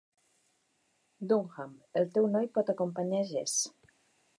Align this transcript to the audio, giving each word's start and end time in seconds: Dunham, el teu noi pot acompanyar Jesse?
Dunham, 1.33 1.77
el 2.03 2.11
teu 2.17 2.29
noi 2.37 2.51
pot 2.59 2.77
acompanyar 2.77 3.25
Jesse? 3.37 3.77